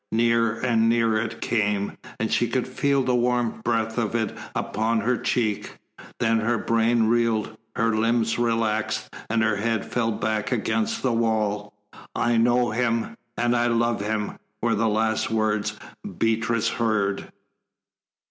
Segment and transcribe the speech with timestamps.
[0.11, 5.01] Nearer and nearer it came, and she could feel the warm breath of it upon
[5.01, 5.77] her cheek.
[6.19, 11.75] Then her brain reeled, her limbs relaxed, and her head fell back against the wall.
[12.15, 15.77] "I know him, and I love him," were the last words
[16.17, 17.31] Beatrice heard.